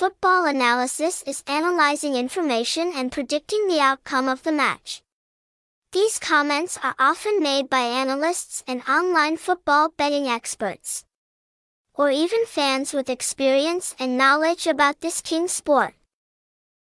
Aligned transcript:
Football 0.00 0.46
analysis 0.46 1.22
is 1.26 1.44
analyzing 1.46 2.14
information 2.16 2.90
and 2.96 3.12
predicting 3.12 3.68
the 3.68 3.80
outcome 3.80 4.30
of 4.30 4.44
the 4.44 4.50
match. 4.50 5.02
These 5.92 6.18
comments 6.18 6.78
are 6.82 6.94
often 6.98 7.42
made 7.42 7.68
by 7.68 7.80
analysts 7.80 8.64
and 8.66 8.80
online 8.88 9.36
football 9.36 9.90
betting 9.94 10.26
experts. 10.26 11.04
Or 11.92 12.10
even 12.10 12.46
fans 12.46 12.94
with 12.94 13.10
experience 13.10 13.94
and 13.98 14.16
knowledge 14.16 14.66
about 14.66 15.02
this 15.02 15.20
king 15.20 15.48
sport. 15.48 15.92